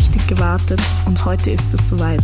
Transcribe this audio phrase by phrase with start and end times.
[0.00, 2.22] richtig gewartet und heute ist es soweit.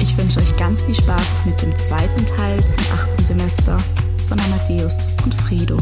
[0.00, 3.78] Ich wünsche euch ganz viel Spaß mit dem zweiten Teil zum achten Semester
[4.26, 5.76] von Amadeus und Frido.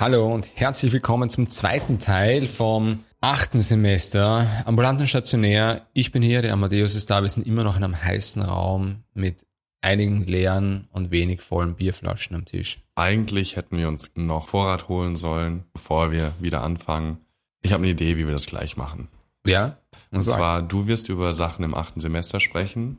[0.00, 5.86] Hallo und herzlich willkommen zum zweiten Teil vom achten Semester ambulanten Stationär.
[5.92, 7.22] Ich bin hier, der Amadeus ist da.
[7.22, 9.46] Wir sind immer noch in einem heißen Raum mit
[9.80, 12.80] einigen leeren und wenig vollen Bierflaschen am Tisch.
[12.96, 17.18] Eigentlich hätten wir uns noch Vorrat holen sollen, bevor wir wieder anfangen.
[17.62, 19.08] Ich habe eine Idee, wie wir das gleich machen.
[19.46, 19.78] Ja?
[20.10, 22.98] Und zwar, du wirst über Sachen im achten Semester sprechen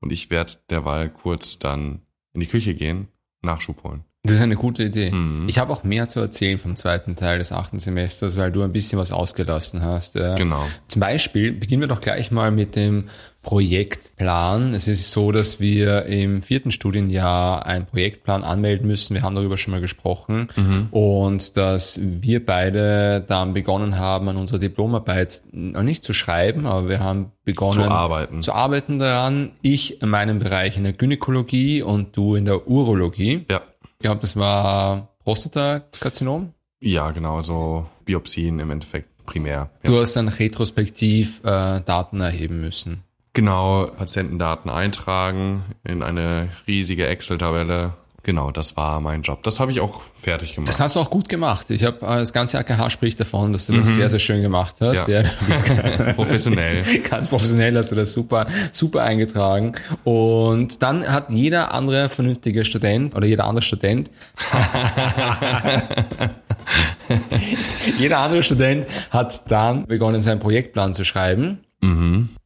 [0.00, 3.08] und ich werde derweil kurz dann in die Küche gehen,
[3.42, 4.04] Nachschub holen.
[4.24, 5.10] Das ist eine gute Idee.
[5.10, 5.48] Mhm.
[5.48, 8.72] Ich habe auch mehr zu erzählen vom zweiten Teil des achten Semesters, weil du ein
[8.72, 10.14] bisschen was ausgelassen hast.
[10.14, 10.64] Genau.
[10.86, 13.08] Zum Beispiel beginnen wir doch gleich mal mit dem
[13.42, 14.72] Projektplan.
[14.74, 19.14] Es ist so, dass wir im vierten Studienjahr einen Projektplan anmelden müssen.
[19.14, 20.48] Wir haben darüber schon mal gesprochen.
[20.90, 26.88] Und dass wir beide dann begonnen haben, an unserer Diplomarbeit noch nicht zu schreiben, aber
[26.88, 28.42] wir haben begonnen Zu arbeiten.
[28.42, 29.52] zu arbeiten daran.
[29.60, 33.44] Ich in meinem Bereich in der Gynäkologie und du in der Urologie.
[33.50, 33.60] Ja.
[33.82, 36.52] Ich glaube, das war Prostatakarzinom.
[36.80, 39.70] Ja, genau, so Biopsien im Endeffekt primär.
[39.82, 39.90] Ja.
[39.90, 43.04] Du hast dann retrospektiv äh, Daten erheben müssen.
[43.34, 47.94] Genau, Patientendaten eintragen in eine riesige Excel-Tabelle.
[48.24, 49.42] Genau, das war mein Job.
[49.42, 50.68] Das habe ich auch fertig gemacht.
[50.68, 51.70] Das hast du auch gut gemacht.
[51.70, 54.76] Ich habe äh, das ganze AKH spricht davon, dass du das sehr, sehr schön gemacht
[54.80, 55.08] hast.
[55.08, 55.14] Mhm.
[55.14, 55.22] Ja.
[55.48, 55.64] bist
[56.16, 56.84] Professionell.
[57.00, 59.72] Ganz professionell hast du das super, super eingetragen.
[60.04, 64.08] Und dann hat jeder andere vernünftige Student oder jeder andere Student,
[67.98, 71.64] jeder andere Student hat dann begonnen, seinen Projektplan zu schreiben.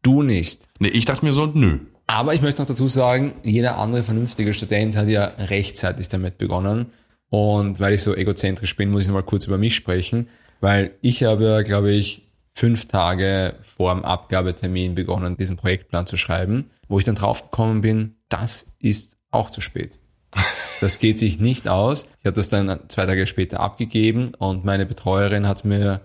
[0.02, 0.68] Du nicht.
[0.78, 1.80] nee, ich dachte mir so, nö.
[2.06, 6.86] Aber ich möchte noch dazu sagen, jeder andere vernünftige Student hat ja rechtzeitig damit begonnen.
[7.28, 10.28] Und weil ich so egozentrisch bin, muss ich nochmal kurz über mich sprechen,
[10.60, 12.22] weil ich habe, glaube ich,
[12.54, 18.16] fünf Tage vor dem Abgabetermin begonnen, diesen Projektplan zu schreiben, wo ich dann draufgekommen bin,
[18.28, 20.00] das ist auch zu spät.
[20.82, 22.04] Das geht sich nicht aus.
[22.20, 26.02] Ich habe das dann zwei Tage später abgegeben und meine Betreuerin hat mir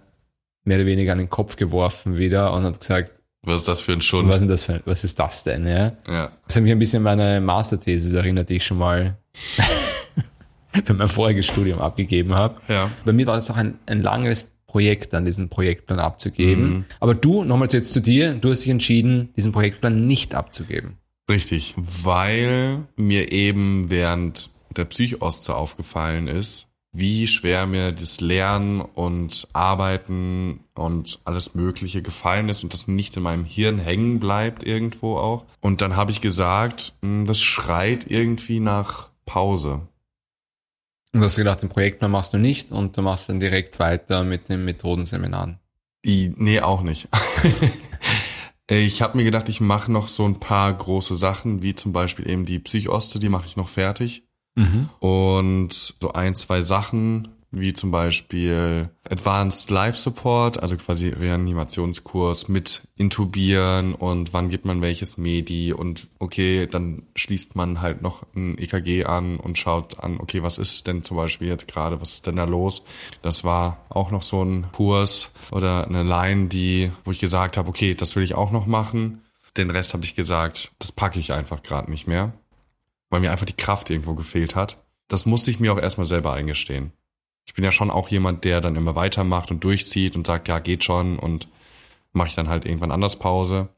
[0.64, 3.94] mehr oder weniger an den Kopf geworfen wieder und hat gesagt, Was ist das für
[3.94, 4.28] ein Schund?
[4.28, 5.66] was, ist denn das für, was ist das denn?
[5.66, 5.94] Ja?
[6.08, 6.32] Ja.
[6.46, 9.18] Das hat mich ein bisschen an meine Masterthesis erinnert, die ich schon mal
[10.86, 12.58] für mein voriges Studium abgegeben habe.
[12.68, 12.90] Ja.
[13.04, 16.86] Bei mir war das auch ein, ein langes Projekt, dann diesen Projektplan abzugeben.
[17.02, 20.98] Aber du, nochmals jetzt zu dir, du hast dich entschieden, diesen Projektplan nicht abzugeben.
[21.30, 29.48] Richtig, weil mir eben während der Psychoste aufgefallen ist, wie schwer mir das Lernen und
[29.54, 35.18] Arbeiten und alles Mögliche gefallen ist und das nicht in meinem Hirn hängen bleibt irgendwo
[35.18, 35.46] auch.
[35.62, 39.88] Und dann habe ich gesagt, "Hm, das schreit irgendwie nach Pause.
[41.14, 44.24] Und du hast gedacht, den Projektplan machst du nicht und du machst dann direkt weiter
[44.24, 45.60] mit den Methodenseminaren.
[46.06, 47.08] I, nee, auch nicht.
[48.68, 52.30] ich habe mir gedacht, ich mache noch so ein paar große Sachen, wie zum Beispiel
[52.30, 54.24] eben die Psychoste, die mache ich noch fertig.
[55.00, 62.84] Und so ein, zwei Sachen, wie zum Beispiel Advanced Life Support, also quasi Reanimationskurs mit
[62.96, 68.58] Intubieren und wann gibt man welches Medi und okay, dann schließt man halt noch ein
[68.58, 72.28] EKG an und schaut an, okay, was ist denn zum Beispiel jetzt gerade, was ist
[72.28, 72.84] denn da los?
[73.22, 77.68] Das war auch noch so ein Kurs oder eine Line, die, wo ich gesagt habe,
[77.68, 79.24] okay, das will ich auch noch machen.
[79.58, 82.32] Den Rest habe ich gesagt, das packe ich einfach gerade nicht mehr
[83.12, 84.78] weil mir einfach die Kraft irgendwo gefehlt hat.
[85.08, 86.94] Das musste ich mir auch erstmal selber eingestehen.
[87.46, 90.58] Ich bin ja schon auch jemand, der dann immer weitermacht und durchzieht und sagt, ja,
[90.60, 91.48] geht schon und
[92.14, 93.70] mache ich dann halt irgendwann anders Pause.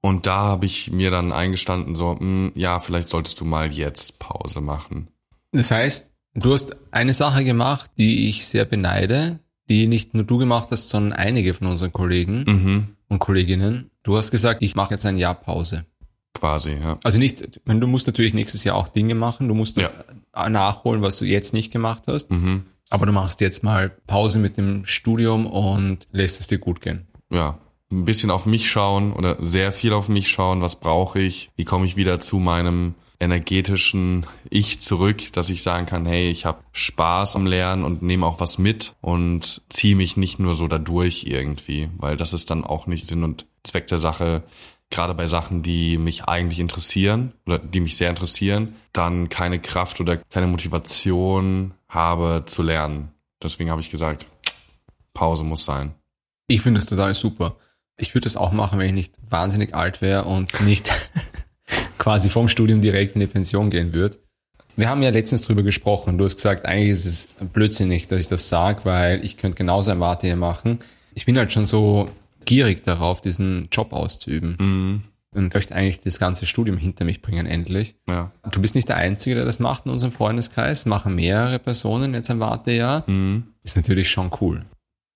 [0.00, 4.18] Und da habe ich mir dann eingestanden, so, mh, ja, vielleicht solltest du mal jetzt
[4.18, 5.08] Pause machen.
[5.52, 9.38] Das heißt, du hast eine Sache gemacht, die ich sehr beneide,
[9.70, 13.90] die nicht nur du gemacht hast, sondern einige von unseren Kollegen Mhm, und Kolleginnen.
[14.02, 15.86] Du hast gesagt, ich mache jetzt ein Jahr Pause.
[16.34, 16.98] Quasi, ja.
[17.04, 19.90] Also nicht, du musst natürlich nächstes Jahr auch Dinge machen, du musst Ja.
[20.48, 24.56] nachholen, was du jetzt nicht gemacht hast, Mhm, aber du machst jetzt mal Pause mit
[24.56, 27.06] dem Studium und lässt es dir gut gehen.
[27.30, 27.58] ja.
[27.92, 31.64] Ein bisschen auf mich schauen oder sehr viel auf mich schauen, was brauche ich, wie
[31.64, 36.58] komme ich wieder zu meinem energetischen Ich zurück, dass ich sagen kann, hey, ich habe
[36.72, 41.24] Spaß am Lernen und nehme auch was mit und ziehe mich nicht nur so dadurch
[41.28, 44.42] irgendwie, weil das ist dann auch nicht Sinn und Zweck der Sache,
[44.90, 50.00] gerade bei Sachen, die mich eigentlich interessieren oder die mich sehr interessieren, dann keine Kraft
[50.00, 53.10] oder keine Motivation habe zu lernen.
[53.42, 54.26] Deswegen habe ich gesagt,
[55.12, 55.94] Pause muss sein.
[56.48, 57.56] Ich finde das total super.
[57.96, 60.92] Ich würde das auch machen, wenn ich nicht wahnsinnig alt wäre und nicht
[61.98, 64.18] quasi vom Studium direkt in die Pension gehen würde.
[64.76, 66.18] Wir haben ja letztens drüber gesprochen.
[66.18, 69.92] Du hast gesagt, eigentlich ist es blödsinnig, dass ich das sage, weil ich könnte genauso
[69.92, 70.80] ein Warte hier machen.
[71.14, 72.10] ich bin halt schon so
[72.44, 74.56] gierig darauf, diesen Job auszuüben.
[74.58, 75.02] Mhm.
[75.36, 77.96] Und möchte eigentlich das ganze Studium hinter mich bringen, endlich.
[78.08, 78.30] Ja.
[78.52, 80.86] Du bist nicht der Einzige, der das macht in unserem Freundeskreis.
[80.86, 83.02] Machen mehrere Personen jetzt ein Wartejahr.
[83.10, 83.48] Mhm.
[83.64, 84.64] Ist natürlich schon cool.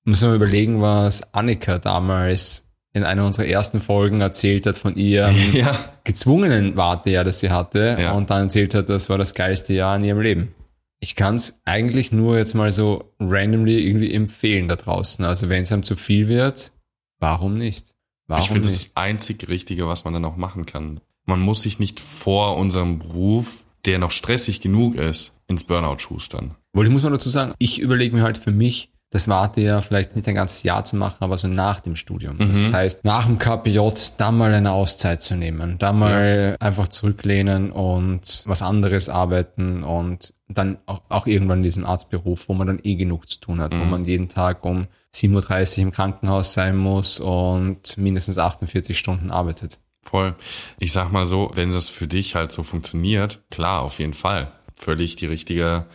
[0.05, 2.65] Muss man überlegen, was Annika damals
[2.95, 5.93] in einer unserer ersten Folgen erzählt hat von ihrem Ja.
[6.03, 8.13] gezwungenen Wartejahr, das sie hatte Ja.
[8.13, 10.55] und dann erzählt hat, das war das geilste Jahr in ihrem Leben.
[10.99, 15.25] Ich kann es eigentlich nur jetzt mal so randomly irgendwie empfehlen da draußen.
[15.25, 16.73] Also wenn es einem zu viel wird,
[17.19, 17.95] warum nicht?
[18.27, 21.01] Warum ich finde, das ist das einzig Richtige, was man dann auch machen kann.
[21.25, 26.55] Man muss sich nicht vor unserem Beruf, der noch stressig genug ist, ins Burnout schustern.
[26.73, 30.17] Wohl, ich muss mal dazu sagen, ich überlege mir halt für mich, das Wartejahr vielleicht
[30.17, 32.37] nicht ein ganzes Jahr zu machen, aber so nach dem Studium.
[32.39, 33.81] Das heißt, nach dem KPJ
[34.19, 40.35] dann mal eine Auszeit zu nehmen, dann mal einfach zurücklehnen und was anderes arbeiten und
[40.49, 43.73] dann auch, auch irgendwann in diesem Arztberuf, wo man dann eh genug zu tun hat,
[43.73, 49.31] wo man jeden Tag um 7.30 Uhr im Krankenhaus sein muss und mindestens 48 Stunden
[49.31, 49.79] arbeitet.
[50.03, 50.37] Voll.
[50.79, 54.53] Ich sag mal so, wenn das für dich halt so funktioniert, klar, auf jeden Fall.
[54.75, 55.87] Völlig die richtige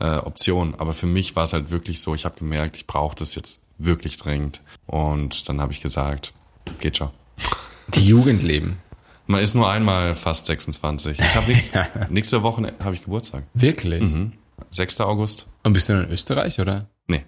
[0.00, 0.74] äh, Option.
[0.78, 3.60] Aber für mich war es halt wirklich so, ich habe gemerkt, ich brauche das jetzt
[3.78, 4.60] wirklich dringend.
[4.86, 6.32] Und dann habe ich gesagt,
[6.80, 7.10] geht schon.
[7.94, 8.78] Die Jugend leben.
[9.26, 11.18] Man ist nur einmal fast 26.
[11.20, 13.44] Ich habe nächste, nächste Woche habe ich Geburtstag.
[13.54, 14.02] Wirklich?
[14.02, 14.32] Mhm.
[14.70, 15.00] 6.
[15.02, 15.46] August?
[15.62, 16.86] Und bist du in Österreich, oder?
[17.06, 17.24] Nee,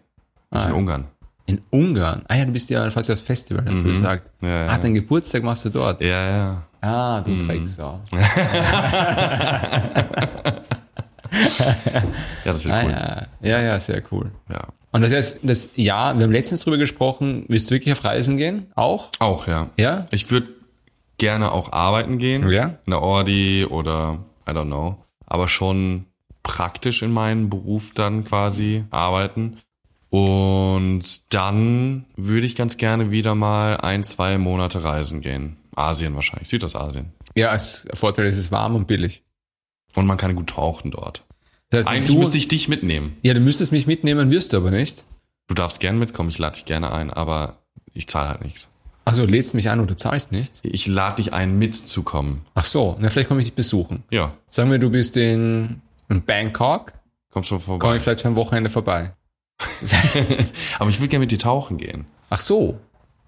[0.51, 0.75] Ah, in ja.
[0.75, 1.05] Ungarn.
[1.47, 2.25] In Ungarn?
[2.29, 4.31] Ah ja, du bist ja fast das Festival, hast du gesagt.
[4.43, 4.49] Mhm.
[4.49, 4.71] Ja, ja.
[4.73, 6.01] Ah, deinen Geburtstag machst du dort.
[6.03, 6.63] Ja, ja.
[6.81, 7.47] Ah, du Mhm.
[7.47, 8.01] Drecksau.
[12.45, 12.91] Ja, das wird Ah cool.
[12.91, 13.27] ja.
[13.59, 14.31] ja, ja, sehr cool.
[14.51, 14.69] Ja.
[14.91, 18.37] Und das heißt, das Jahr, wir haben letztens drüber gesprochen, willst du wirklich auf Reisen
[18.37, 18.67] gehen?
[18.75, 19.11] Auch?
[19.19, 19.71] Auch, ja.
[19.79, 20.07] Ja?
[20.11, 20.51] Ich würde
[21.19, 22.49] gerne auch arbeiten gehen.
[22.51, 22.79] Ja?
[22.85, 24.99] In der Ordi oder I don't know.
[25.25, 26.07] Aber schon
[26.43, 29.59] praktisch in meinem Beruf dann quasi arbeiten.
[30.11, 35.57] Und dann würde ich ganz gerne wieder mal ein, zwei Monate reisen gehen.
[35.75, 37.13] Asien wahrscheinlich, Südostasien.
[37.35, 39.23] Ja, als Vorteil ist es warm und billig.
[39.95, 41.25] Und man kann gut tauchen dort.
[41.71, 43.17] Das heißt, Eigentlich du, müsste ich dich mitnehmen.
[43.23, 45.05] ja, du müsstest mich mitnehmen, wirst du aber nicht.
[45.49, 47.59] Du darfst gern mitkommen, ich lade dich gerne ein, aber
[47.93, 48.69] ich zahle halt nichts.
[49.05, 50.61] Also lädst mich und du zahlst nichts?
[50.65, 52.43] Ich lade dich ein, mitzukommen.
[52.55, 54.05] Ach so, na vielleicht komme ich dich besuchen.
[54.11, 56.93] Ja, Sagen wir, du bist in, in Bangkok,
[57.31, 57.97] kommst du komme vorbei.
[57.97, 59.13] ich vielleicht für ein Wochenende vorbei.
[60.79, 62.05] Aber ich würde gerne mit dir tauchen gehen.
[62.31, 62.79] Ach so.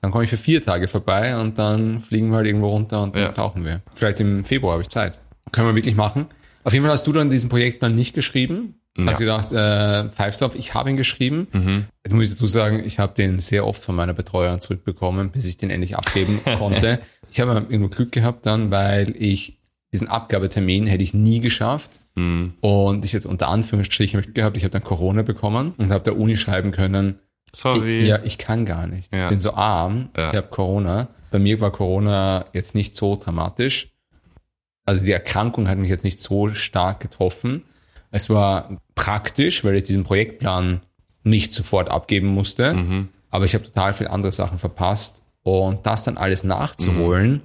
[0.00, 3.14] Dann komme ich für vier Tage vorbei und dann fliegen wir halt irgendwo runter und
[3.16, 3.32] dann Ja.
[3.32, 3.81] tauchen wir.
[3.94, 5.19] Vielleicht im Februar habe ich Zeit.
[5.50, 6.26] Können wir wirklich machen.
[6.64, 8.81] Auf jeden Fall hast du dann diesen Projektplan nicht geschrieben.
[8.96, 9.06] Ja.
[9.06, 11.87] Hast gedacht, äh, Five Stop, ich habe ihn geschrieben.
[12.05, 15.46] Jetzt muss ich dazu sagen, ich habe den sehr oft von meiner Betreuerin zurückbekommen, bis
[15.46, 17.00] ich den endlich abgeben konnte.
[17.31, 19.58] Ich habe irgendwo Glück gehabt dann, weil ich
[19.93, 22.00] diesen Abgabetermin hätte ich nie geschafft.
[22.14, 22.55] Mhm.
[22.61, 26.16] Und ich jetzt unter Anführungsstrichen Glück gehabt, ich habe dann Corona bekommen und habe der
[26.16, 27.19] Uni schreiben können,
[27.52, 28.06] Sorry.
[28.06, 29.12] ja, ich kann gar nicht.
[29.12, 29.25] Ja.
[29.25, 30.11] Ich bin so arm.
[30.16, 30.28] Ja.
[30.31, 31.08] Ich habe Corona.
[31.31, 33.94] Bei mir war Corona jetzt nicht so dramatisch.
[34.85, 37.63] Also die Erkrankung hat mich jetzt nicht so stark getroffen.
[38.11, 40.83] Es war praktisch, weil ich diesen Projektplan
[41.23, 42.75] nicht sofort abgeben musste.
[42.75, 43.09] Mhm.
[43.31, 45.23] Aber ich habe total viele andere Sachen verpasst.
[45.43, 47.43] Und das dann alles nachzuholen,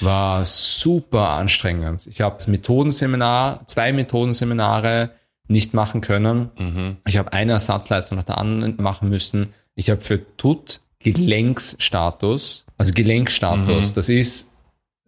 [0.00, 2.06] war super anstrengend.
[2.06, 5.10] Ich habe das Methodenseminar, zwei Methodenseminare
[5.48, 6.50] nicht machen können.
[6.58, 6.96] Mhm.
[7.06, 9.54] Ich habe eine Ersatzleistung nach der anderen machen müssen.
[9.74, 14.49] Ich habe für TUT Gelenksstatus, also Gelenkstatus, das ist,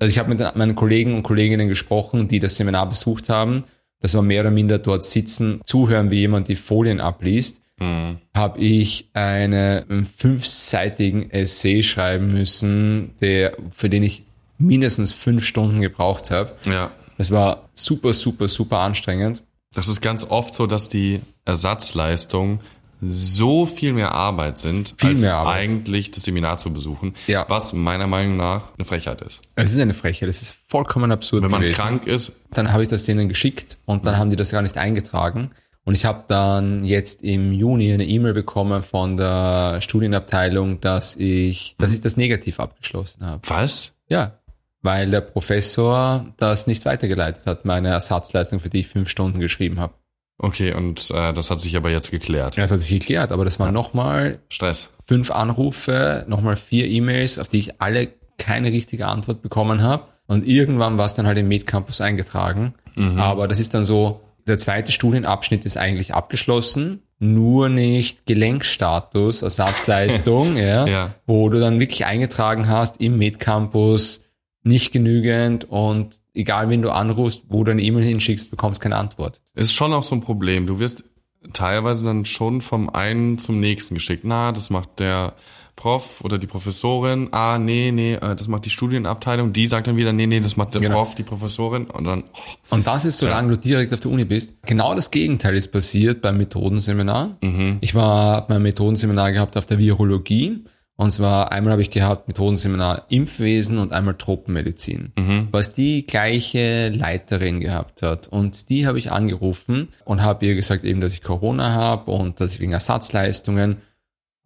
[0.02, 3.62] also ich habe mit meinen Kollegen und Kolleginnen gesprochen, die das Seminar besucht haben.
[4.00, 7.60] Das war mehr oder minder dort sitzen, zuhören, wie jemand die Folien abliest.
[7.78, 8.18] Mhm.
[8.34, 14.24] Habe ich eine, einen fünfseitigen Essay schreiben müssen, der, für den ich
[14.58, 16.56] mindestens fünf Stunden gebraucht habe.
[16.64, 16.90] Ja.
[17.16, 19.44] Das war super, super, super anstrengend.
[19.72, 22.58] Das ist ganz oft so, dass die Ersatzleistungen
[23.04, 25.56] so viel mehr Arbeit sind, Viel als mehr Arbeit.
[25.70, 27.44] eigentlich das Seminar zu besuchen, Ja.
[27.48, 29.40] was meiner Meinung nach eine Frechheit ist.
[29.56, 31.76] Es ist eine Frechheit, das ist vollkommen absurd Wenn man gewesen.
[31.76, 34.78] krank ist, Dann habe ich das denen geschickt und dann haben die das gar nicht
[34.78, 35.50] eingetragen.
[35.84, 41.74] Und ich habe dann jetzt im Juni eine E-Mail bekommen von der Studienabteilung, dass ich,
[41.78, 43.40] dass ich das negativ abgeschlossen habe.
[43.48, 43.92] was?
[44.08, 44.38] Ja,
[44.82, 49.80] weil der Professor das nicht weitergeleitet hat, meine Ersatzleistung, für die ich fünf Stunden geschrieben
[49.80, 49.94] habe.
[50.42, 52.56] Okay, und äh, das hat sich aber jetzt geklärt.
[52.56, 54.90] Ja, das hat sich geklärt, aber das waren nochmal Stress.
[55.06, 58.08] fünf Anrufe, nochmal vier E-Mails, auf die ich alle
[58.38, 60.04] keine richtige Antwort bekommen habe.
[60.26, 62.74] Und irgendwann war es dann halt im Medcampus eingetragen.
[63.16, 70.56] Aber das ist dann so, der zweite Studienabschnitt ist eigentlich abgeschlossen, nur nicht Gelenkstatus, Ersatzleistung,
[70.58, 71.14] ja, Ja.
[71.26, 74.24] wo du dann wirklich eingetragen hast im Medcampus
[74.64, 79.40] nicht genügend und egal wen du anrufst, wo du eine E-Mail hinschickst, bekommst keine Antwort.
[79.54, 80.66] Ist schon auch so ein Problem.
[80.66, 81.04] Du wirst
[81.52, 84.22] teilweise dann schon vom einen zum nächsten geschickt.
[84.24, 85.34] Na, das macht der
[85.74, 89.96] Prof oder die Professorin, ah, nee, nee, äh, das macht die Studienabteilung, die sagt dann
[89.96, 90.96] wieder, nee, nee, das macht der Genau.
[90.96, 94.24] Prof, die Professorin und dann, oh, Und das ist, solange du direkt auf der Uni
[94.26, 94.62] bist.
[94.66, 97.38] Genau das Gegenteil ist passiert beim Methodenseminar.
[97.80, 100.62] Ich war, hab mein Methodenseminar gehabt auf der Virologie.
[101.02, 105.12] Und zwar einmal habe ich gehabt Methodenseminar Impfwesen und einmal Tropenmedizin,
[105.50, 108.28] was die gleiche Leiterin gehabt hat.
[108.28, 112.38] Und die habe ich angerufen und habe ihr gesagt eben, dass ich Corona habe und
[112.38, 113.78] dass ich wegen Ersatzleistungen.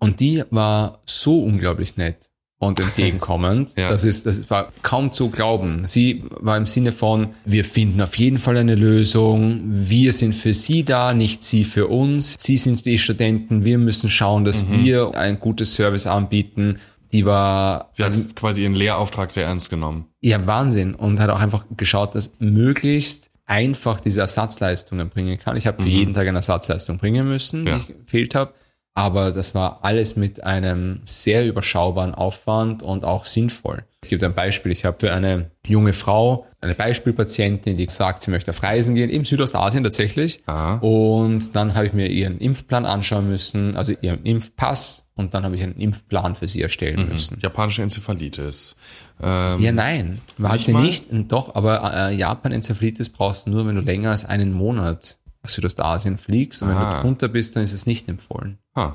[0.00, 2.30] Und die war so unglaublich nett
[2.66, 3.72] und entgegenkommend.
[3.76, 3.88] Ja.
[3.88, 5.84] Das ist, das war kaum zu glauben.
[5.86, 9.60] Sie war im Sinne von, wir finden auf jeden Fall eine Lösung.
[9.64, 12.34] Wir sind für Sie da, nicht Sie für uns.
[12.38, 13.64] Sie sind die Studenten.
[13.64, 14.84] Wir müssen schauen, dass Mhm.
[14.84, 16.78] wir ein gutes Service anbieten.
[17.12, 20.06] Die war, sie hat quasi ihren Lehrauftrag sehr ernst genommen.
[20.20, 20.94] ja, Wahnsinn.
[20.94, 25.56] Und hat auch einfach geschaut, dass möglichst einfach diese Ersatzleistungen bringen kann.
[25.56, 27.66] Ich habe für jeden Tag eine Ersatzleistung bringen müssen, Mhm.
[27.68, 27.74] Ja.
[27.76, 28.52] die ich gefehlt habe.
[28.96, 33.84] Aber das war alles mit einem sehr überschaubaren Aufwand und auch sinnvoll.
[34.02, 34.72] Ich gebe ein Beispiel.
[34.72, 39.10] Ich habe für eine junge Frau, eine Beispielpatientin, die sagt, sie möchte auf Reisen gehen,
[39.10, 40.40] im Südostasien tatsächlich.
[40.46, 40.76] Aha.
[40.76, 45.06] Und dann habe ich mir ihren Impfplan anschauen müssen, also ihren Impfpass.
[45.14, 47.38] Und dann habe ich einen Impfplan für sie erstellen müssen.
[47.42, 48.76] Japanische Enzephalitis.
[49.22, 50.82] Ähm, Ja, nein, war Nicht sie mal?
[50.82, 51.04] nicht.
[51.28, 56.62] Doch, aber äh, Japan-Enzephalitis brauchst du nur, wenn du länger als einen Monat Südostasien fliegst.
[56.62, 56.90] Und wenn Ah.
[56.96, 58.58] du drunter bist, dann ist es nicht empfohlen.
[58.74, 58.92] ah,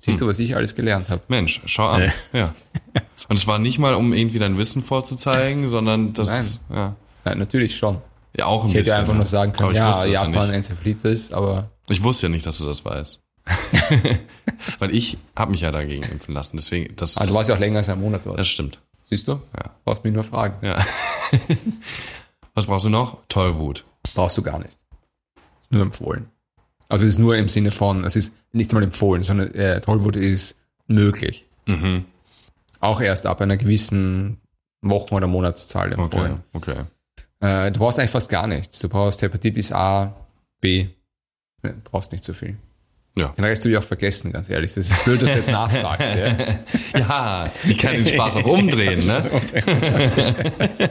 [0.00, 1.22] Siehst du, was ich alles gelernt habe?
[1.26, 2.12] Mensch, schau an.
[2.32, 2.54] Ja.
[3.28, 7.76] Und es war nicht mal, um irgendwie dein Wissen vorzuzeigen, sondern das, ja, Ja, natürlich
[7.76, 8.00] schon.
[8.36, 8.98] ja auch ein Ich hätte bisschen.
[9.00, 9.16] einfach ja.
[9.16, 10.54] nur sagen können, ich ja, ja Japan, nicht.
[10.56, 13.18] Enzephalitis, aber Ich wusste ja nicht, dass du das weißt.
[14.78, 17.60] Weil ich habe mich ja dagegen impfen lassen, deswegen, das, ah, du warst ja auch
[17.60, 18.38] länger als einen Monat dort.
[18.38, 18.78] das stimmt.
[19.10, 19.32] Siehst du?
[19.32, 19.70] Ja.
[19.84, 20.64] Brauchst mich nur fragen.
[20.64, 20.84] Ja.
[22.54, 23.18] Was brauchst du noch?
[23.28, 23.84] Tollwut.
[24.14, 24.78] Brauchst du gar nicht.
[25.68, 26.26] Ist nur empfohlen.
[26.88, 30.16] Also es ist nur im Sinne von, es ist nicht mal empfohlen, sondern äh, Tollwut
[30.16, 31.44] ist möglich.
[31.66, 32.06] Mhm.
[32.80, 34.38] Auch erst ab einer gewissen
[34.80, 36.40] Wochen- oder Monatszahl Okay, empfohlen.
[36.54, 36.84] okay.
[37.40, 38.78] Äh, du brauchst eigentlich fast gar nichts.
[38.78, 40.14] Du brauchst Hepatitis A,
[40.62, 40.88] B.
[41.62, 42.56] Du brauchst nicht so viel.
[43.16, 43.28] Ja.
[43.36, 44.72] Den Rest habe ich auch vergessen, ganz ehrlich.
[44.74, 46.10] Das ist blöd, dass du jetzt nachfragst.
[46.94, 46.98] ja.
[46.98, 49.28] Ja, ich kann den Spaß auch umdrehen, ne?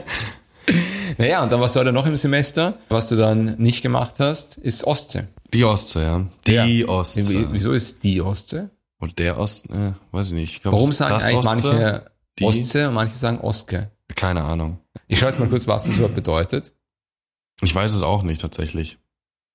[1.18, 2.78] Naja, und dann was war da noch im Semester?
[2.88, 5.24] Was du dann nicht gemacht hast, ist Ostsee.
[5.54, 6.26] Die Ostsee, ja.
[6.46, 6.88] Die Ja.
[6.88, 7.28] Ostsee.
[7.28, 8.68] Wie- Wieso ist die Ostsee?
[9.00, 10.52] Und der Ost, äh, weiß ich nicht.
[10.56, 11.68] Ich glaub, Warum das- sagen das eigentlich Ostsee?
[11.72, 12.44] manche Die?
[12.44, 13.90] Ostsee und manche sagen Oske?
[14.14, 14.78] Keine Ahnung.
[15.06, 16.74] Ich schaue jetzt mal kurz, was das überhaupt bedeutet.
[17.62, 18.98] Ich weiß es auch nicht tatsächlich.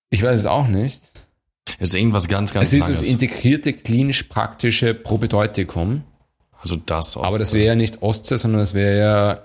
[0.10, 1.12] Ich weiß es auch nicht.
[1.80, 3.12] Es ist irgendwas ganz, ganz Es ist das Langes.
[3.12, 6.04] integrierte klinisch-praktische Probedeutikum.
[6.62, 7.28] Also das Ostsee.
[7.28, 9.42] Aber das wäre ja nicht Ostsee, sondern das wäre ja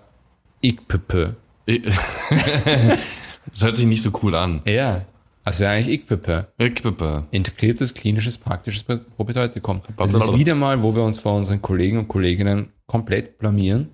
[0.62, 1.34] IKPP.
[3.52, 4.62] das hört sich nicht so cool an.
[4.64, 5.04] Ja,
[5.44, 6.46] das wäre eigentlich IKPP.
[6.58, 7.26] Equipe.
[7.30, 9.82] Integriertes klinisches praktisches Probedeutikum.
[9.96, 13.90] Das ist wieder mal, wo wir uns vor unseren Kollegen und Kolleginnen komplett blamieren.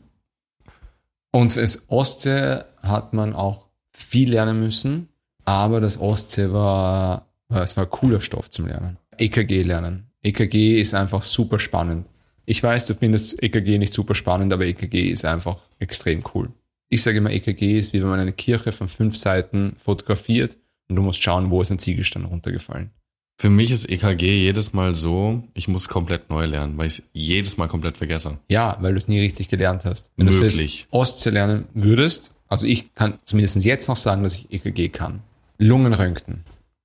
[1.31, 5.09] Und fürs Ostsee hat man auch viel lernen müssen,
[5.45, 8.99] aber das Ostsee war, es war cooler Stoff zum Lernen.
[9.19, 10.11] EKG lernen.
[10.23, 12.09] EKG ist einfach super spannend.
[12.47, 16.50] Ich weiß, du findest EKG nicht super spannend, aber EKG ist einfach extrem cool.
[16.95, 20.59] Ich sage immer, EKG ist wie wenn man eine Kirche von fünf Seiten fotografiert
[20.89, 22.91] und du musst schauen, wo ist ein Ziegelstein runtergefallen.
[23.37, 27.05] Für mich ist EKG jedes Mal so, ich muss komplett neu lernen, weil ich es
[27.13, 28.39] jedes Mal komplett vergesse.
[28.49, 30.13] Ja, weil du es nie richtig gelernt hast.
[30.17, 30.87] Wenn du Möglich.
[30.89, 35.19] es Ostsee lernen würdest, also ich kann zumindest jetzt noch sagen, dass ich EKG kann.
[35.59, 36.45] Lungenröntgen,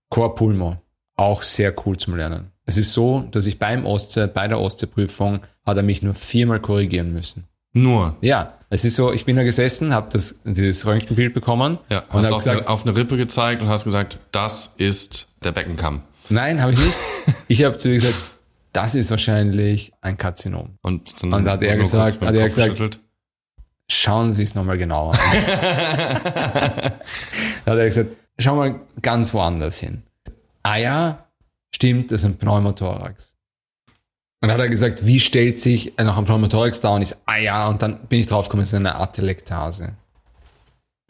[0.10, 0.82] Chorpulmo,
[1.18, 2.50] auch sehr cool zum Lernen.
[2.66, 6.60] Es ist so, dass ich beim Ostsee, bei der Ostseeprüfung, hat er mich nur viermal
[6.60, 7.49] korrigieren müssen.
[7.74, 8.18] Nur.
[8.22, 12.24] Ja, es ist so, ich bin da gesessen, habe das dieses Röntgenbild bekommen Ja, und
[12.24, 16.02] hast auf, gesagt, eine, auf eine Rippe gezeigt und hast gesagt, das ist der Beckenkamm.
[16.30, 17.00] nein, habe ich nicht.
[17.48, 18.16] Ich habe zu ihr gesagt,
[18.74, 20.78] das ist wahrscheinlich ein Karzinom.
[20.84, 23.00] Und dann Und da hat er gesagt- hat er Kopf gesagt- geschüttelt.
[23.92, 25.20] Schauen Sie es nochmal genauer an.
[27.66, 30.04] da hat er gesagt, schau mal ganz woanders hin.
[30.62, 31.26] Ah ja,
[31.74, 33.36] stimmt, das ist ein Pneumothorax.
[34.42, 36.94] Und dann hat er gesagt, wie stellt sich nach einem Pneumothorax dar?
[36.94, 39.94] Und ich so, ah ja, und dann bin ich draufgekommen, es ist eine Atelektase.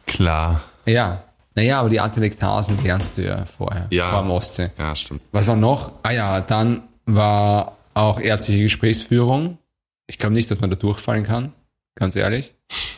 [0.07, 0.62] Klar.
[0.86, 1.24] Ja,
[1.55, 4.09] naja, aber die Atelektasen lernst du ja vorher, Ja.
[4.12, 4.71] vor dem Ostsee.
[4.77, 5.21] Ja, stimmt.
[5.31, 5.91] Was war noch?
[6.03, 9.57] Ah ja, dann war auch ärztliche Gesprächsführung.
[10.07, 11.53] Ich glaube nicht, dass man da durchfallen kann,
[11.95, 12.55] ganz ehrlich.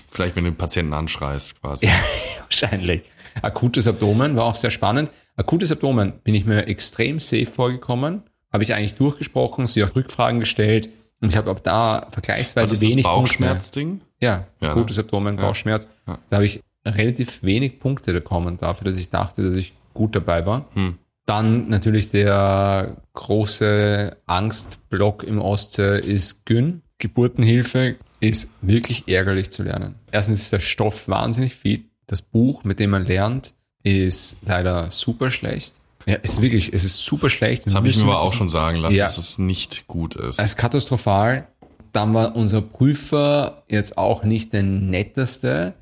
[0.09, 1.89] Vielleicht, wenn du den Patienten anschreist, quasi.
[2.39, 3.03] Wahrscheinlich.
[3.41, 5.09] Akutes Abdomen war auch sehr spannend.
[5.35, 8.23] Akutes Abdomen bin ich mir extrem safe vorgekommen.
[8.51, 10.89] Habe ich eigentlich durchgesprochen, sie auch Rückfragen gestellt.
[11.21, 13.21] Und ich habe auch da vergleichsweise das wenig Punkte.
[13.21, 14.01] Bauchschmerzding?
[14.19, 15.41] Ja, Ja, akutes Abdomen, Ja.
[15.41, 15.87] Bauchschmerz.
[16.07, 16.17] Ja.
[16.29, 20.45] Da habe ich relativ wenig Punkte bekommen dafür, dass ich dachte, dass ich gut dabei
[20.45, 20.65] war.
[20.73, 20.97] Hm.
[21.25, 26.81] Dann natürlich der große Angstblock im Ostsee ist Gyn.
[26.97, 29.95] Geburtenhilfe ist wirklich ärgerlich zu lernen.
[30.11, 31.85] Erstens ist der Stoff wahnsinnig viel.
[32.07, 33.53] Das Buch, mit dem man lernt,
[33.83, 35.75] ist leider super schlecht.
[36.05, 37.65] Ja, ist wirklich, es ist super schlecht.
[37.65, 39.05] Das habe ich mir aber auch schon sagen lassen, Ja.
[39.05, 40.39] dass es nicht gut ist.
[40.39, 41.47] Es ist katastrophal.
[41.93, 45.73] Dann war unser Prüfer jetzt auch nicht der netteste.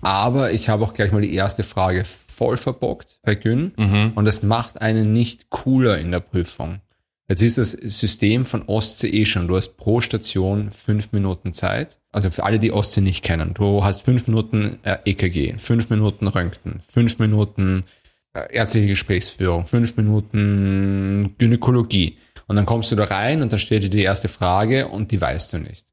[0.00, 3.72] Aber ich habe auch gleich mal die erste Frage voll verbockt bei Gün.
[4.14, 6.80] Und das macht einen nicht cooler in der Prüfung.
[7.28, 9.48] Jetzt ist das System von Ostsee eh schon.
[9.48, 11.98] Du hast pro Station fünf Minuten Zeit.
[12.10, 13.54] Also für alle, die Ostsee nicht kennen.
[13.54, 17.84] Du hast fünf Minuten äh, EKG, fünf Minuten Röntgen, fünf Minuten
[18.34, 22.18] ärztliche Gesprächsführung, fünf Minuten Gynäkologie.
[22.46, 25.20] Und dann kommst du da rein und dann stellt dir die erste Frage und die
[25.20, 25.88] weißt du nicht.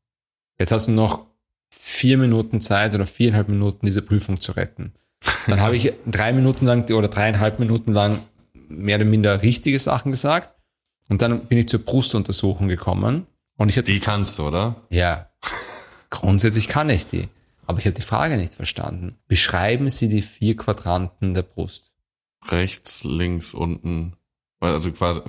[0.57, 1.25] Jetzt hast du noch
[1.69, 4.93] vier Minuten Zeit oder viereinhalb Minuten diese Prüfung zu retten.
[5.47, 8.19] Dann habe ich drei Minuten lang oder dreieinhalb Minuten lang
[8.67, 10.55] mehr oder minder richtige Sachen gesagt.
[11.07, 13.25] Und dann bin ich zur Brustuntersuchung gekommen.
[13.57, 14.75] Und ich hatte Die kannst du, oder?
[14.89, 15.29] ja,
[16.09, 17.27] grundsätzlich kann ich die.
[17.65, 19.17] Aber ich habe die Frage nicht verstanden.
[19.27, 21.93] Beschreiben Sie die vier Quadranten der Brust.
[22.49, 24.13] Rechts, links, unten.
[24.61, 25.21] Also quasi,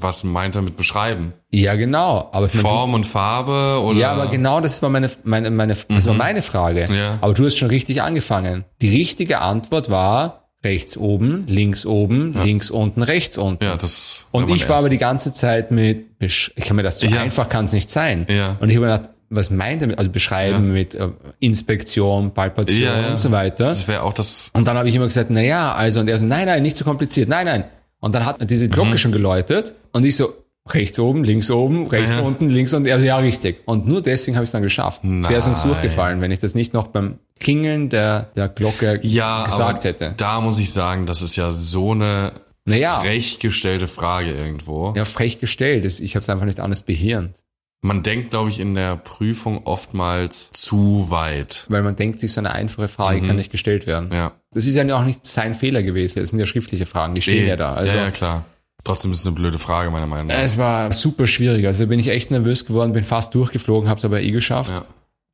[0.00, 1.32] was meint er mit beschreiben?
[1.50, 2.28] Ja, genau.
[2.32, 3.98] Aber meine, Form und Farbe oder?
[3.98, 6.86] Ja, aber genau das war meine, meine, meine, das war meine Frage.
[6.88, 6.94] Mhm.
[6.94, 7.18] Ja.
[7.20, 8.64] Aber du hast schon richtig angefangen.
[8.82, 13.62] Die richtige Antwort war rechts oben, links oben, links unten, rechts unten.
[13.64, 14.26] Ja, das.
[14.32, 17.20] Und ich war aber erst- die ganze Zeit mit, ich kann mir das so Ja.
[17.20, 18.26] einfach kann es nicht sein.
[18.28, 18.56] Ja.
[18.60, 21.08] Und ich habe mir gedacht, was meint er mit, also beschreiben mit äh,
[21.40, 23.08] Inspektion, Palpation Ja, ja.
[23.10, 23.64] und so weiter.
[23.66, 24.50] Das wäre auch das.
[24.52, 26.76] Und dann habe ich immer gesagt, na ja, also und er so, nein, nein, nicht
[26.76, 27.64] so kompliziert, nein, nein.
[28.00, 28.98] Und dann hat diese Glocke Mhm.
[28.98, 30.32] schon geläutet und ich so,
[30.70, 32.22] rechts oben, links oben, rechts Ja.
[32.22, 33.62] unten, links unten, er so, ja, richtig.
[33.64, 35.02] Und nur deswegen habe ich es dann geschafft.
[35.04, 39.44] Es wäre sonst durchgefallen, wenn ich das nicht noch beim Klingeln der, der Glocke Ja,
[39.44, 40.14] gesagt hätte.
[40.16, 42.32] Da muss ich sagen, das ist ja so eine
[42.66, 43.00] Naja.
[43.00, 44.92] frech gestellte Frage irgendwo.
[44.94, 45.84] Ja, frech gestellt.
[45.86, 47.38] Ich habe es einfach nicht anders behirnt.
[47.80, 51.64] Man denkt, glaube ich, in der Prüfung oftmals zu weit.
[51.68, 54.08] Weil man denkt sich, so eine einfache Frage kann nicht gestellt werden.
[54.08, 54.14] Mhm.
[54.14, 54.32] Ja.
[54.52, 56.20] Das ist ja auch nicht sein Fehler gewesen.
[56.20, 57.74] Das sind ja schriftliche Fragen, die stehen ja da.
[57.74, 58.44] Also, ja, ja, klar.
[58.84, 60.38] Trotzdem ist es eine blöde Frage, meiner Meinung nach.
[60.38, 61.66] Es war super schwierig.
[61.66, 64.72] Also bin ich echt nervös geworden, bin fast durchgeflogen, habe es aber eh geschafft.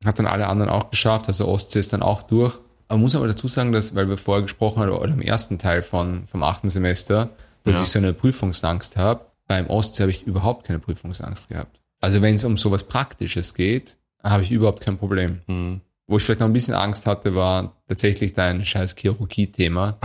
[0.03, 0.07] Ja.
[0.07, 1.27] Hat dann alle anderen auch geschafft.
[1.27, 2.59] Also Ostsee ist dann auch durch.
[2.89, 5.81] Man muss aber dazu sagen, dass, weil wir vorher gesprochen haben, oder im ersten Teil
[5.81, 7.29] von, vom achten Semester,
[7.63, 7.83] dass Ja.
[7.83, 9.25] ich so eine Prüfungsangst habe.
[9.47, 11.79] Beim Ostsee habe ich überhaupt keine Prüfungsangst gehabt.
[12.05, 15.41] Also wenn es um sowas Praktisches geht, habe ich überhaupt kein Problem.
[15.47, 15.81] Mhm.
[16.07, 19.97] Wo ich vielleicht noch ein bisschen Angst hatte, war tatsächlich dein scheiß Chirurgie-Thema.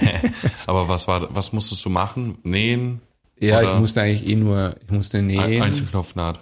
[0.66, 2.38] Aber was war, was musstest du machen?
[2.42, 3.02] Nähen?
[3.38, 5.60] Ja, Oder- ich musste eigentlich eh nur, ich musste nähen.
[5.62, 6.40] Einzelknopfnaht.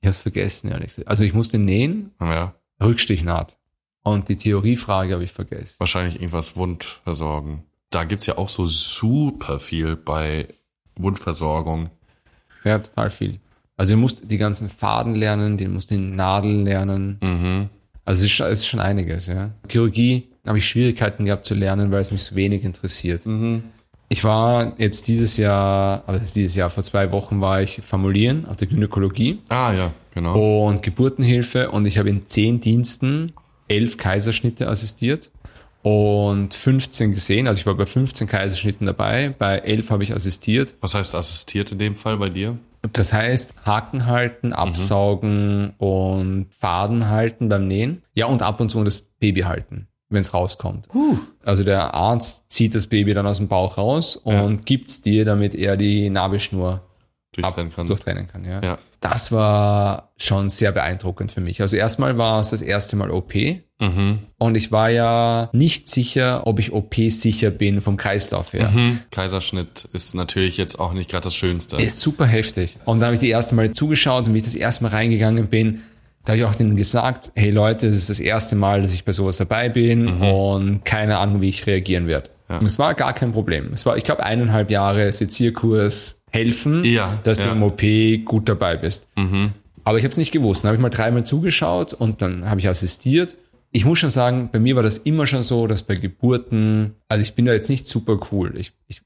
[0.00, 1.08] Ich habe es vergessen, ehrlich gesagt.
[1.08, 2.54] Also ich musste nähen, Ja.
[2.82, 3.58] Rückstichnaht.
[4.02, 5.76] Und die Theoriefrage habe ich vergessen.
[5.78, 7.64] Wahrscheinlich irgendwas Wundversorgen.
[7.90, 10.48] Da gibt's ja auch so super viel bei
[10.96, 11.90] Wundversorgung.
[12.64, 13.38] Ja, total viel.
[13.80, 17.16] Also ich musste die ganzen Faden lernen, die musste die Nadeln lernen.
[17.22, 17.70] Mhm.
[18.04, 19.52] Also es ist, es ist schon einiges, ja.
[19.70, 23.24] Chirurgie habe ich Schwierigkeiten gehabt zu lernen, weil es mich so wenig interessiert.
[23.24, 23.62] Mhm.
[24.10, 27.80] Ich war jetzt dieses Jahr, aber das ist dieses Jahr, vor zwei Wochen war ich
[27.80, 30.66] formulieren auf der Gynäkologie Ah ja, genau.
[30.66, 33.32] und Geburtenhilfe und ich habe in zehn Diensten
[33.66, 35.32] elf Kaiserschnitte assistiert
[35.80, 37.46] und 15 gesehen.
[37.48, 40.74] Also ich war bei 15 Kaiserschnitten dabei, bei elf habe ich assistiert.
[40.82, 42.58] Was heißt assistiert in dem Fall bei dir?
[42.92, 48.02] Das heißt, Haken halten, absaugen und Faden halten beim Nähen.
[48.14, 50.88] Ja, und ab und zu das Baby halten, wenn es rauskommt.
[51.44, 55.54] Also der Arzt zieht das Baby dann aus dem Bauch raus und gibt's dir, damit
[55.54, 56.82] er die Nabelschnur
[57.32, 57.86] Durchtrennen kann.
[57.86, 58.44] durchtrennen kann.
[58.44, 58.62] Ja.
[58.62, 58.78] Ja.
[59.00, 61.62] Das war schon sehr beeindruckend für mich.
[61.62, 63.34] Also erstmal war es das erste Mal OP
[63.80, 64.18] Mhm.
[64.36, 68.68] und ich war ja nicht sicher, ob ich OP sicher bin vom Kreislauf her.
[68.68, 69.00] Mhm.
[69.10, 71.76] Kaiserschnitt ist natürlich jetzt auch nicht gerade das Schönste.
[71.78, 72.78] Ist super heftig.
[72.84, 75.46] Und dann habe ich die erste Mal zugeschaut und wie ich das erste Mal reingegangen
[75.46, 75.80] bin,
[76.26, 79.06] da habe ich auch denen gesagt, hey Leute, das ist das erste Mal, dass ich
[79.06, 80.22] bei sowas dabei bin Mhm.
[80.24, 82.28] und keine Ahnung, wie ich reagieren werde.
[82.58, 83.70] Und es war gar kein Problem.
[83.72, 87.52] Es war, ich glaube, eineinhalb Jahre Sezierkurs helfen, Ja, dass du ja.
[87.52, 87.80] im OP
[88.24, 89.08] gut dabei bist.
[89.84, 90.62] Aber ich habe es nicht gewusst.
[90.64, 93.36] Dann habe ich mal dreimal zugeschaut und dann habe ich assistiert.
[93.72, 97.22] Ich muss schon sagen, bei mir war das immer schon so, dass bei Geburten, also
[97.22, 98.52] ich bin da jetzt nicht super cool.
[98.56, 99.00] Ich, ich,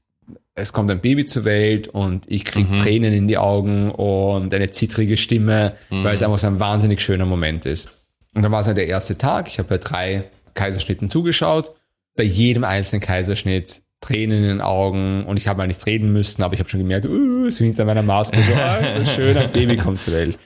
[0.55, 4.71] es kommt ein Baby zur Welt und ich krieg Tränen in die Augen und eine
[4.71, 7.89] zittrige Stimme, weil es einfach so ein wahnsinnig schöner Moment ist.
[8.33, 9.47] Und dann war es halt der erste Tag.
[9.47, 11.73] Ich habe bei drei Kaiserschnitten zugeschaut.
[12.15, 16.43] Bei jedem einzelnen Kaiserschnitt Tränen in den Augen und ich habe mal nicht reden müssen,
[16.43, 19.35] aber ich habe schon gemerkt, uh, so hinter meiner Maske, so, ah, ist das schön,
[19.35, 20.37] ein Baby kommt zur Welt.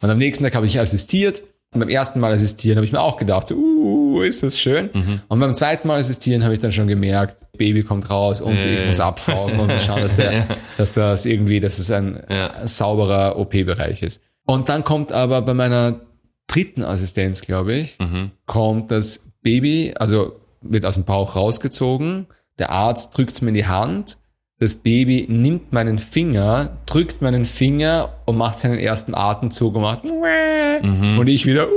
[0.00, 3.00] Und am nächsten Tag habe ich assistiert und beim ersten Mal assistieren habe ich mir
[3.00, 4.90] auch gedacht, so, uh, ist das schön.
[5.28, 8.84] Und beim zweiten Mal assistieren habe ich dann schon gemerkt, Baby kommt raus und ich
[8.86, 10.46] muss absaugen und schauen, dass, der,
[10.78, 12.66] dass das irgendwie, dass es ein Ja.
[12.66, 14.22] sauberer OP-Bereich ist.
[14.44, 16.00] Und dann kommt aber bei meiner
[16.48, 18.32] dritten Assistenz, glaube ich, Mhm.
[18.46, 22.26] kommt das Baby, also wird aus dem Bauch rausgezogen,
[22.58, 24.18] der Arzt drückt es mir in die Hand,
[24.60, 30.04] das Baby nimmt meinen Finger, drückt meinen Finger und macht seinen ersten Atemzug und macht
[30.04, 31.66] und ich wieder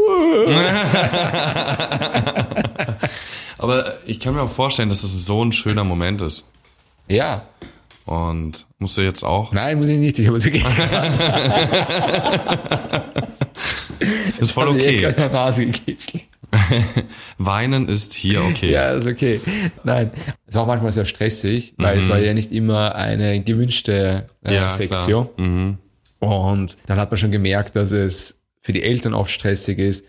[3.58, 6.46] Aber ich kann mir auch vorstellen, dass es so ein schöner Moment ist.
[7.08, 7.48] ja,
[8.06, 9.52] Und musst du jetzt auch.
[9.54, 10.46] nein, muss ich nicht, ich habe es.
[14.38, 15.02] Ist voll Ich okay.
[15.66, 16.26] gekitzelt.
[17.38, 18.72] Weinen ist hier okay.
[18.72, 19.42] Ja, ist okay.
[19.84, 20.12] Nein,
[20.46, 24.50] es war auch manchmal sehr stressig, weil es war ja nicht immer eine gewünschte äh,
[24.50, 24.56] Mhm.
[24.56, 25.30] Ja, Sektion.
[25.38, 25.78] Mhm.
[26.20, 30.06] Und dann hat man schon gemerkt, dass es für die Eltern oft stressig ist.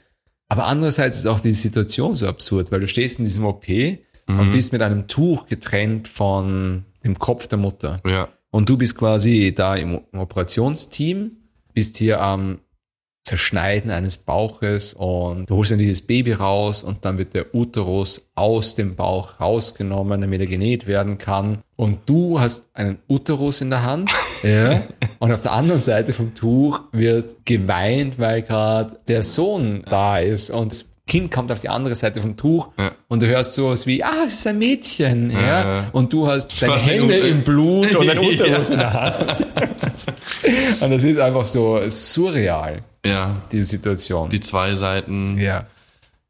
[0.48, 4.40] Aber andererseits ist auch die Situation so absurd, weil du stehst in diesem OP Mhm.
[4.40, 8.00] und bist mit einem Tuch getrennt von dem Kopf der Mutter.
[8.06, 8.28] Ja.
[8.50, 11.32] Und du bist quasi da im Operationsteam,
[11.74, 12.58] bist hier am
[13.28, 18.30] Zerschneiden eines Bauches und du holst dann dieses Baby raus und dann wird der Uterus
[18.34, 21.58] aus dem Bauch rausgenommen, damit er genäht werden kann.
[21.76, 24.10] Und du hast einen Uterus in der Hand.
[24.44, 24.82] Ja.
[25.18, 30.50] Und auf der anderen Seite vom Tuch wird geweint, weil gerade der Sohn da ist
[30.50, 32.92] und das Kind kommt auf die andere Seite vom Tuch Ja.
[33.08, 35.40] und du hörst sowas wie, ah, es ist ein Mädchen, ja.
[35.40, 35.88] ja.
[35.92, 38.18] Und du hast deine Hände im Blut und ein.
[38.20, 39.46] Uterus in der Hand.
[40.80, 43.34] und das ist einfach so surreal, Ja.
[43.50, 44.30] diese Situation.
[44.30, 45.66] Die zwei Seiten ja,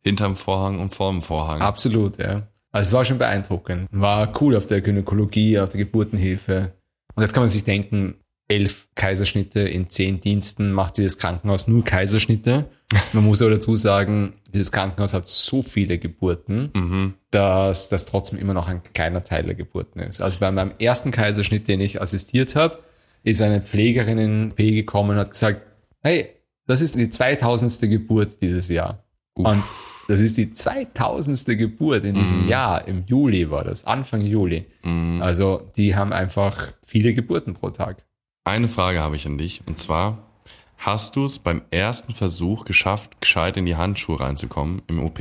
[0.03, 1.61] hinterm Vorhang und vorm Vorhang.
[1.61, 2.43] absolut, ja.
[2.71, 3.89] Also es war schon beeindruckend.
[3.91, 6.73] War cool auf der Gynäkologie, auf der Geburtenhilfe.
[7.15, 8.15] Und jetzt kann man sich denken,
[8.49, 12.65] elf Kaiserschnitte in zehn Diensten macht dieses Krankenhaus nur Kaiserschnitte.
[13.13, 17.15] Man muss aber dazu sagen, dieses Krankenhaus hat so viele Geburten, Mhm.
[17.31, 20.23] dass das trotzdem immer noch ein kleiner Teil der Geburten ist.
[20.23, 22.79] Also bei meinem ersten Kaiserschnitt, den ich assistiert habe,
[23.23, 25.61] ist eine Pflegerin in P gekommen und hat gesagt,
[26.01, 26.31] hey,
[26.67, 27.81] das ist die 2000.
[27.91, 29.05] Geburt dieses Jahr.
[29.35, 29.63] Und
[30.09, 31.45] das ist die 2000.
[31.59, 32.89] Geburt in diesem Jahr.
[32.89, 34.65] Im Juli war das, Anfang Juli.
[35.21, 38.05] Also die haben einfach viele Geburten pro Tag.
[38.49, 39.61] Eine Frage habe ich an dich.
[39.67, 40.17] Und zwar,
[40.79, 45.21] hast du es beim ersten Versuch geschafft, gescheit in die Handschuhe reinzukommen im OP?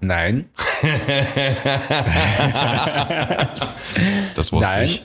[0.00, 0.48] Nein,
[4.34, 4.84] Das wusste Nein.
[4.84, 5.04] ich.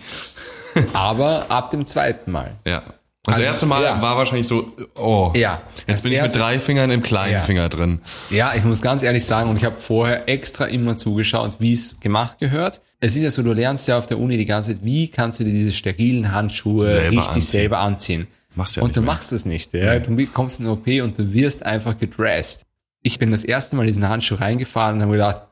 [0.94, 2.56] aber ab dem zweiten Mal.
[2.66, 2.84] Ja.
[3.28, 4.02] Das Also, erste Mal ja.
[4.02, 7.42] war wahrscheinlich so, oh, Ja, jetzt bin ich mit drei Fingern im kleinen Ja.
[7.42, 8.00] Finger drin.
[8.30, 12.00] Ja, ich muss ganz ehrlich sagen, und ich habe vorher extra immer zugeschaut, wie es
[12.00, 12.82] gemacht gehört.
[13.00, 15.40] Es ist ja so, du lernst ja auf der Uni die ganze Zeit, wie kannst
[15.40, 17.42] du dir diese sterilen Handschuhe Selber richtig anziehen.
[17.44, 18.28] selber anziehen.
[18.56, 19.12] Machst ja und du mehr.
[19.14, 19.74] machst es nicht.
[19.74, 20.00] Ja?
[20.00, 22.66] Du kommst in den OP und du wirst einfach gedressed.
[23.04, 25.44] Ich bin das erste Mal in diesen Handschuh reingefahren und habe gedacht,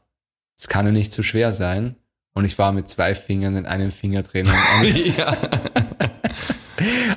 [0.58, 1.96] es kann ja nicht so schwer sein.
[2.34, 4.48] Und ich war mit zwei Fingern in einem Finger drin.
[4.80, 5.38] Und- ja.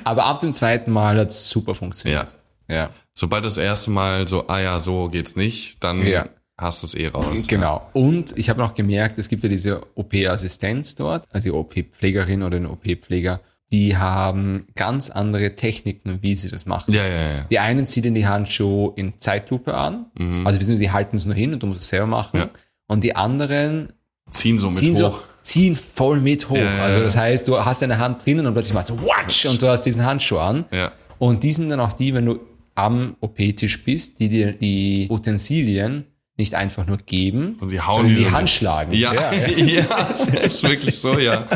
[0.03, 2.37] Aber ab dem zweiten Mal hat es super funktioniert.
[2.67, 2.91] Ja.
[3.13, 6.29] Sobald das erste Mal so, ah ja, so geht's nicht, dann Ja.
[6.57, 7.47] hast du es eh raus.
[7.47, 7.89] Genau.
[7.93, 12.59] Und ich habe noch gemerkt, es gibt ja diese OP-Assistenz dort, also die OP-Pflegerin oder
[12.59, 13.41] den OP-Pfleger,
[13.71, 16.93] die haben ganz andere Techniken, wie sie das machen.
[16.93, 17.41] Ja, ja, ja.
[17.51, 21.53] Die einen ziehen die Handschuhe in Zeitlupe an, also beziehungsweise die halten es nur hin
[21.53, 22.37] und du musst es selber machen.
[22.39, 22.45] Mhm.
[22.45, 22.49] Ja.
[22.87, 23.93] Und die anderen
[24.31, 24.99] Ziehen so mit ziehen hoch.
[24.99, 26.55] so, ziehen voll mit hoch.
[26.57, 29.45] Ja, ja, also das heißt, du hast deine Hand drinnen und plötzlich machst du watsch
[29.45, 30.65] und du hast diesen Handschuh an.
[30.71, 30.91] Ja.
[31.17, 32.39] Und die sind dann auch die, wenn du
[32.75, 36.05] am OP-Tisch bist, die dir die Utensilien
[36.37, 38.93] nicht einfach nur geben, Und die hauen sondern die die Hand schlagen.
[38.93, 40.07] Ja, ja, ja.
[40.09, 41.47] das ist wirklich so, ja.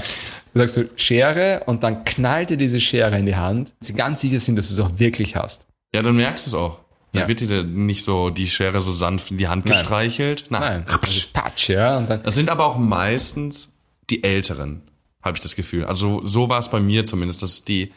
[0.53, 3.73] Du sagst so Schere und dann knallt dir diese Schere in die Hand.
[3.79, 5.67] Sie ganz sicher sind, dass du es auch wirklich hast.
[5.95, 6.79] Ja, dann merkst du es auch.
[7.13, 7.27] Da Ja.
[7.27, 9.77] wird dir nicht so die Schere so sanft in die Hand Nein.
[9.77, 10.45] gestreichelt.
[10.49, 12.01] Nein, das ist Patsch, ja.
[12.01, 13.69] Das sind aber auch meistens
[14.09, 14.81] die Älteren,
[15.21, 15.85] habe ich das Gefühl.
[15.85, 17.91] Also so war es bei mir zumindest, dass die,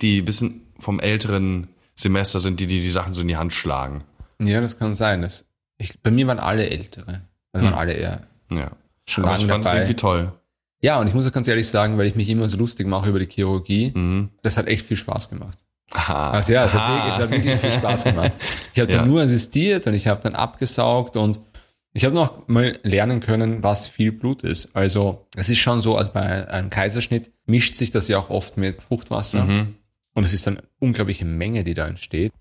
[0.00, 4.04] die bisschen vom älteren Semester sind, die die, die Sachen so in die Hand schlagen.
[4.40, 5.22] ja, das kann sein.
[5.22, 5.44] Das,
[5.78, 7.22] ich, bei mir waren alle Ältere.
[7.52, 8.20] Also waren alle eher
[8.50, 8.70] Ja.
[9.06, 9.76] schon Aber ich fand dabei.
[9.78, 10.32] irgendwie toll.
[10.82, 13.10] Ja, und ich muss auch ganz ehrlich sagen, weil ich mich immer so lustig mache
[13.10, 14.30] über die Chirurgie, Mhm.
[14.42, 15.58] das hat echt viel Spaß gemacht.
[15.92, 16.30] Aha.
[16.30, 18.32] Also ja, es hat, wirklich, es hat wirklich viel Spaß gemacht.
[18.72, 19.04] Ich habe Ja.
[19.04, 21.40] nur assistiert und ich habe dann abgesaugt und
[21.92, 24.74] ich habe noch mal lernen können, was viel Blut ist.
[24.76, 28.56] Also es ist schon so, also bei einem Kaiserschnitt mischt sich das ja auch oft
[28.56, 29.74] mit Fruchtwasser Mhm.
[30.14, 32.32] und es ist dann eine unglaubliche Menge, die da entsteht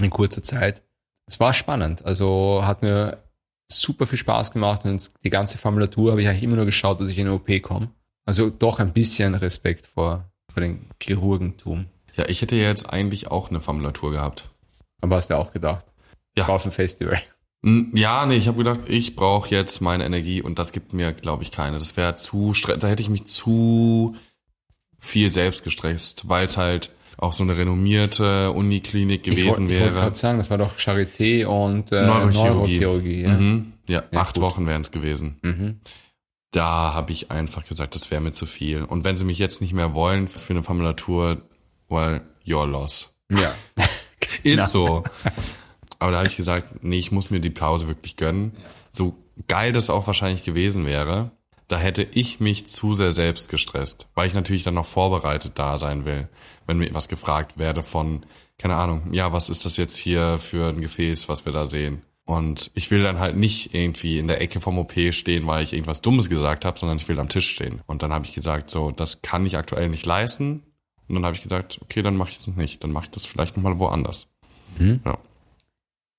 [0.00, 0.82] in kurzer Zeit.
[1.26, 3.18] Es war spannend, also hat mir
[3.70, 7.08] super viel Spaß gemacht und die ganze Formulatur habe ich eigentlich immer nur geschaut, dass
[7.08, 7.90] ich in eine OP komme.
[8.26, 11.86] Also doch ein bisschen Respekt vor, vor dem Chirurgentum.
[12.16, 14.50] Ja, ich hätte ja jetzt eigentlich auch eine Formulatur gehabt.
[15.00, 15.84] Aber hast du auch gedacht?
[16.36, 16.42] Ja.
[16.42, 17.20] Ich war auf dem Festival.
[17.64, 21.12] Hm, Ja, nee, ich habe gedacht, ich brauche jetzt meine Energie und das gibt mir,
[21.12, 21.78] glaube ich, keine.
[21.78, 24.16] Das wäre zu da hätte ich mich zu
[24.98, 29.80] viel selbst gestresst, weil es halt auch so eine renommierte Uniklinik Ich, gewesen wollte- ich
[29.80, 30.04] wollte wäre.
[30.04, 32.80] gerade sagen, das war doch Charité und äh, Neurochirurgie.
[32.80, 33.22] Neurochirurgie.
[33.22, 33.28] ja.
[33.30, 33.72] Mhm.
[33.88, 34.42] Ja, Ja, acht gut.
[34.44, 35.38] Wochen wären es gewesen.
[35.42, 35.80] Mhm.
[36.50, 38.82] Da habe ich einfach gesagt, das wäre mir zu viel.
[38.84, 41.42] Und wenn sie mich jetzt nicht mehr wollen für eine Formulatur,
[41.88, 43.14] well, your loss.
[43.30, 43.54] Ja.
[44.42, 45.02] Ist so.
[45.98, 48.52] Aber da habe ich gesagt, nee, ich muss mir die Pause wirklich gönnen.
[48.92, 49.14] So
[49.48, 51.30] geil das auch wahrscheinlich gewesen wäre,
[51.68, 55.78] da hätte ich mich zu sehr selbst gestresst, weil ich natürlich dann noch vorbereitet da
[55.78, 56.28] sein will,
[56.66, 58.26] wenn mir was gefragt werde von,
[58.58, 62.02] keine Ahnung, ja, was ist das jetzt hier für ein Gefäß, was wir da sehen?
[62.26, 65.74] Und ich will dann halt nicht irgendwie in der Ecke vom OP stehen, weil ich
[65.74, 67.82] irgendwas Dummes gesagt habe, sondern ich will am Tisch stehen.
[67.86, 70.62] Und dann habe ich gesagt, so, das kann ich aktuell nicht leisten.
[71.06, 72.82] Und dann habe ich gesagt, okay, dann mache ich es nicht.
[72.82, 74.26] Dann mache ich das vielleicht nochmal woanders.
[74.78, 75.00] Mhm.
[75.04, 75.18] Ja.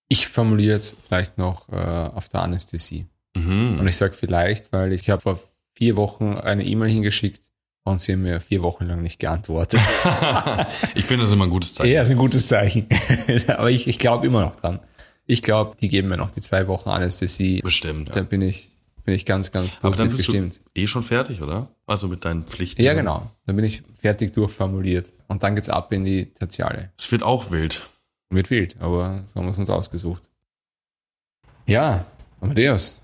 [0.07, 3.07] Ich formuliere jetzt vielleicht noch äh, auf der Anästhesie.
[3.35, 3.79] Mhm.
[3.79, 5.39] Und ich sage vielleicht, weil ich habe vor
[5.73, 7.51] vier Wochen eine E-Mail hingeschickt
[7.83, 9.81] und sie haben mir vier Wochen lang nicht geantwortet.
[10.95, 11.91] ich finde das immer ein gutes Zeichen.
[11.91, 12.87] ja, ist ein gutes Zeichen.
[13.47, 14.79] Aber ich, ich glaube immer noch dran.
[15.25, 17.61] Ich glaube, die geben mir noch die zwei Wochen Anästhesie.
[17.61, 18.09] Bestimmt.
[18.15, 18.23] Da Ja.
[18.23, 18.71] bin ich,
[19.03, 20.61] bin ich ganz, ganz Aber dann positiv bist gestimmt.
[20.75, 21.69] du eh schon fertig, oder?
[21.87, 22.81] Also mit deinen Pflichten.
[22.83, 23.31] Ja, genau.
[23.47, 25.13] Dann bin ich fertig durchformuliert.
[25.27, 26.91] Und dann geht's ab in die Tertiale.
[26.97, 27.87] Es wird auch wild.
[28.29, 30.29] Wird wild, aber so haben wir es uns ausgesucht.
[31.67, 32.05] Ja,
[32.41, 32.97] Amadeus.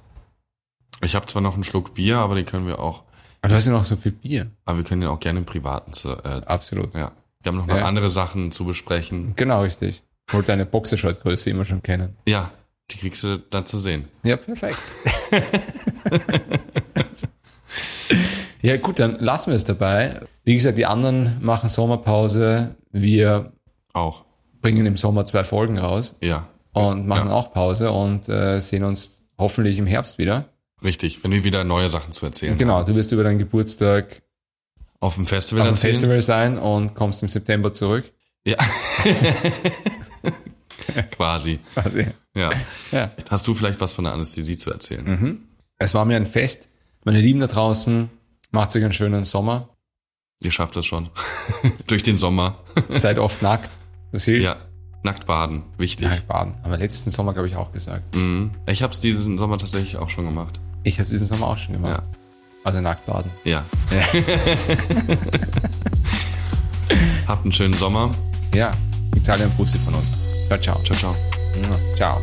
[1.04, 3.04] Ich habe zwar noch einen Schluck Bier, aber den können wir auch,
[3.42, 4.52] Aber du hast ja noch so viel Bier.
[4.66, 6.94] aber wir können den auch gerne im Privaten zu, äh, Absolut.
[6.94, 7.12] ja.
[7.42, 7.86] Wir haben noch mal Ja.
[7.86, 9.34] andere Sachen zu besprechen.
[9.36, 10.04] Genau, richtig.
[10.28, 12.16] Ich wollte deine Boxershort-Größe immer schon kennen.
[12.28, 12.52] Ja,
[12.92, 14.08] die kriegst du dann zu sehen.
[14.24, 14.78] Ja, perfekt.
[18.62, 20.20] ja, gut, dann lassen wir es dabei.
[20.44, 22.76] Wie gesagt, die anderen machen Sommerpause.
[22.92, 23.54] Wir
[23.94, 24.24] Auch.
[24.62, 26.48] Bringen im Sommer zwei Folgen raus Ja.
[26.74, 27.34] und machen Ja.
[27.36, 30.50] auch Pause und äh, sehen uns hoffentlich im Herbst wieder.
[30.84, 34.22] Richtig, wenn wir wieder neue Sachen zu erzählen Genau, du wirst über deinen Geburtstag
[35.00, 35.78] Auf dem Festival auf dem.
[35.78, 38.12] Festival sein und kommst im September zurück.
[38.46, 38.58] Ja.
[41.12, 41.60] Quasi.
[41.74, 42.08] Quasi.
[42.36, 42.52] Ja.
[42.92, 43.12] Ja.
[43.30, 45.48] Hast du vielleicht was von der Anästhesie zu erzählen?
[45.78, 46.70] Es war mir ein Fest.
[47.04, 48.10] Meine Lieben da draußen,
[48.52, 49.70] macht euch einen schönen Sommer.
[50.44, 51.10] Ihr schafft das schon.
[51.88, 52.60] Durch den Sommer.
[52.90, 53.78] Seid oft nackt.
[54.12, 54.46] Das hilft.
[54.46, 54.56] ja.
[55.04, 55.64] Nackt baden.
[55.80, 56.06] Wichtig.
[56.08, 56.54] Ja, baden.
[56.62, 58.16] Aber letzten Sommer, glaube ich, auch gesagt.
[58.16, 58.52] Mhm.
[58.68, 60.60] Ich habe es diesen Sommer tatsächlich auch schon gemacht.
[60.84, 62.04] Ich habe diesen Sommer auch schon gemacht.
[62.64, 63.32] Also nackt baden.
[63.44, 63.64] Ja.
[67.28, 68.12] Habt einen schönen Sommer.
[68.54, 68.70] Ja,
[69.16, 70.14] Italien Pussy von uns.
[70.48, 70.80] Ciao, ciao.
[70.84, 71.16] Ciao, ciao.
[71.96, 72.22] Ciao.